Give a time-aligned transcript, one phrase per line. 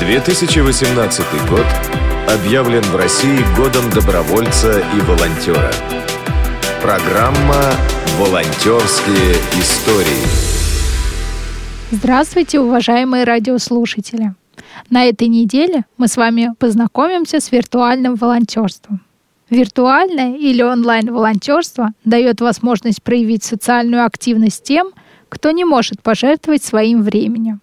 [0.00, 1.66] 2018 год
[2.26, 5.70] объявлен в России годом добровольца и волонтера.
[6.80, 7.60] Программа
[8.18, 10.24] «Волонтерские истории».
[11.90, 14.34] Здравствуйте, уважаемые радиослушатели!
[14.88, 19.02] На этой неделе мы с вами познакомимся с виртуальным волонтерством.
[19.50, 24.92] Виртуальное или онлайн-волонтерство дает возможность проявить социальную активность тем,
[25.28, 27.60] кто не может пожертвовать своим временем.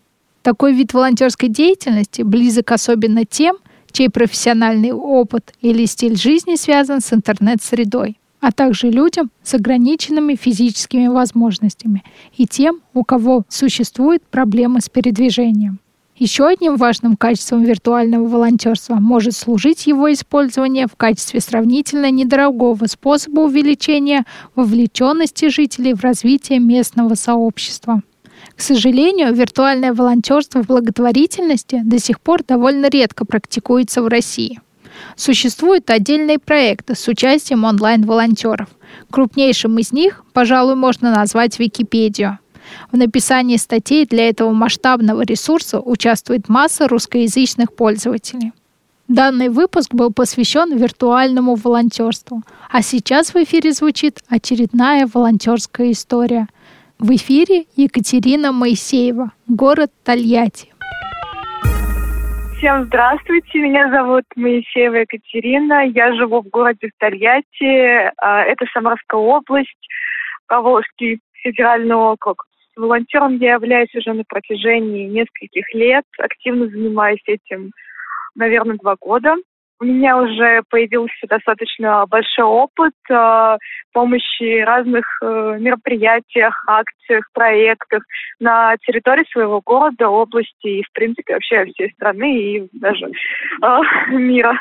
[0.48, 3.57] Такой вид волонтерской деятельности близок особенно тем,
[3.92, 11.07] чей профессиональный опыт или стиль жизни связан с интернет-средой, а также людям с ограниченными физическими
[11.07, 12.01] возможностями
[12.37, 15.79] и тем, у кого существуют проблемы с передвижением.
[16.15, 23.42] Еще одним важным качеством виртуального волонтерства может служить его использование в качестве сравнительно недорогого способа
[23.42, 24.23] увеличения
[24.56, 28.01] вовлеченности жителей в развитие местного сообщества.
[28.55, 34.59] К сожалению, виртуальное волонтерство в благотворительности до сих пор довольно редко практикуется в России.
[35.16, 38.70] Существуют отдельные проекты с участием онлайн-волонтеров.
[39.12, 42.39] Крупнейшим из них, пожалуй, можно назвать Википедию.
[42.92, 48.53] В написании статей для этого масштабного ресурса участвует масса русскоязычных пользователей.
[49.08, 56.47] Данный выпуск был посвящен виртуальному волонтерству, а сейчас в эфире звучит очередная волонтерская история–
[57.00, 60.73] в эфире Екатерина Моисеева, город Тольятти.
[62.58, 69.78] Всем здравствуйте, меня зовут Моисеева Екатерина, я живу в городе Тольятти, а, это Самарская область,
[70.48, 72.45] Поволжский федеральный округ.
[72.75, 77.72] Волонтером я являюсь уже на протяжении нескольких лет, активно занимаюсь этим,
[78.34, 79.36] наверное, два года.
[79.80, 83.58] У меня уже появился достаточно большой опыт э,
[83.94, 88.02] помощи разных э, мероприятиях, акциях, проектах
[88.39, 94.59] на территории своего города, области и, в принципе, вообще всей страны и даже э, мира.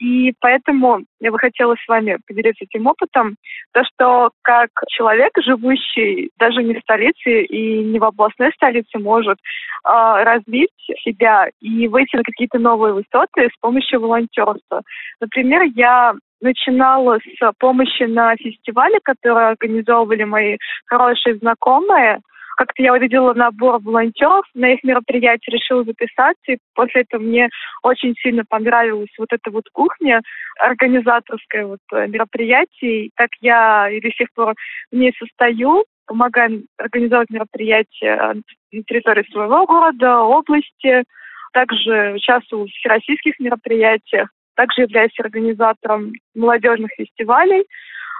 [0.00, 3.36] И поэтому я бы хотела с вами поделиться этим опытом.
[3.72, 9.38] То, что как человек, живущий даже не в столице и не в областной столице, может
[9.38, 10.70] э, развить
[11.02, 14.82] себя и выйти на какие-то новые высоты с помощью волонтерства.
[15.20, 20.56] Например, я начинала с помощи на фестивале, который организовывали мои
[20.86, 22.20] хорошие знакомые.
[22.58, 27.48] Как-то я увидела набор волонтеров на их мероприятие, решила записаться, и после этого мне
[27.84, 30.22] очень сильно понравилась вот эта вот кухня
[30.58, 33.12] организаторская вот э, мероприятий.
[33.14, 34.54] Так я и до сих пор
[34.90, 38.34] в ней состою, помогаю организовать мероприятия
[38.72, 41.04] на территории своего города, области.
[41.52, 44.30] Также участвую в всероссийских мероприятиях.
[44.56, 47.66] Также являюсь организатором молодежных фестивалей.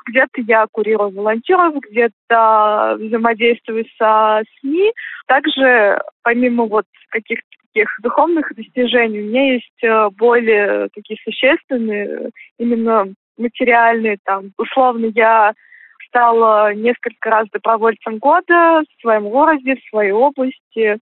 [0.09, 4.93] Где-то я курирую волонтеров, где-то взаимодействую со СМИ.
[5.27, 13.13] Также, помимо вот каких-то таких духовных достижений, у меня есть э, более такие существенные, именно
[13.37, 14.19] материальные.
[14.25, 15.53] Там, условно, я
[16.09, 20.99] стала несколько раз добровольцем года в своем городе, в своей области,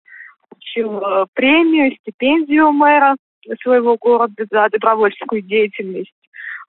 [0.49, 3.17] получила премию, стипендию мэра
[3.63, 6.13] своего города за добровольческую деятельность.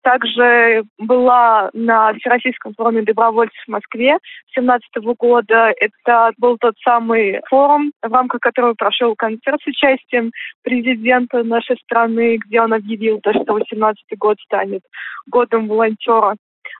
[0.03, 4.17] Также была на Всероссийском форуме добровольцев в Москве
[4.55, 5.73] 2017 года.
[5.77, 10.31] Это был тот самый форум, в рамках которого прошел концерт с участием
[10.63, 14.81] президента нашей страны, где он объявил, то, что 2018 год станет
[15.27, 16.35] годом волонтера.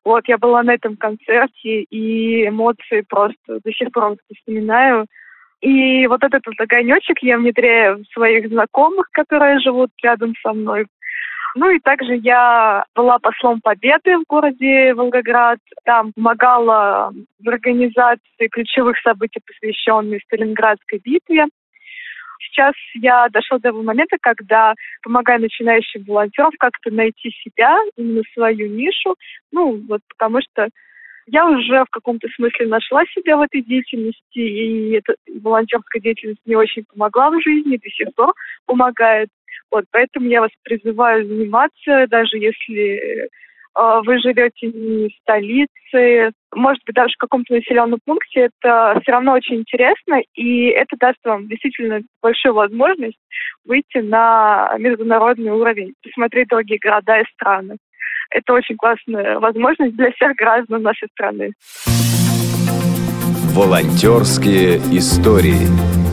[0.05, 5.05] Вот, я была на этом концерте, и эмоции просто до сих пор вспоминаю.
[5.61, 10.85] И вот этот вот огонечек я внедряю в своих знакомых, которые живут рядом со мной.
[11.59, 15.57] Ну и также я была послом Победы в городе Волгоград.
[15.85, 17.11] Там помогала
[17.43, 21.45] в организации ключевых событий, посвященных Сталинградской битве.
[22.39, 28.69] Сейчас я дошла до того момента, когда помогаю начинающим волонтерам как-то найти себя, именно свою
[28.69, 29.15] нишу.
[29.51, 30.69] Ну, вот потому что
[31.25, 36.55] я уже в каком-то смысле нашла себя в этой деятельности, и эта волонтерская деятельность мне
[36.55, 38.35] очень помогла в жизни, до сих пор
[38.67, 39.29] помогает.
[39.71, 46.81] Вот, поэтому я вас призываю заниматься, даже если э, вы живете не в столице, может
[46.85, 51.47] быть, даже в каком-то населенном пункте, это все равно очень интересно, и это даст вам
[51.47, 53.19] действительно большую возможность
[53.65, 57.77] выйти на международный уровень, посмотреть другие города и страны
[58.31, 61.53] это очень классная возможность для всех граждан нашей страны.
[63.55, 66.06] Волонтерские истории.